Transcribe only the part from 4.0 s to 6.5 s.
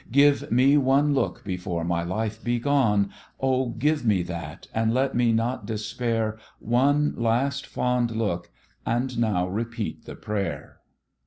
me that, and let me not despair,